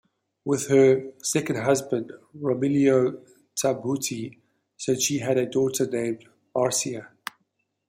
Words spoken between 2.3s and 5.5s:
Romilio Tambutti, she had a